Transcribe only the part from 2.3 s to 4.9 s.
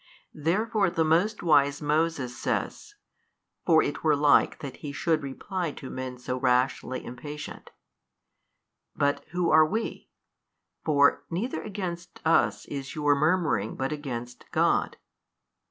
says (for it were like that